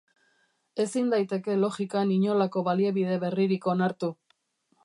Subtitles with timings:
[0.85, 4.15] Ezin daiteke logikan inolako baliabide berririk onartu.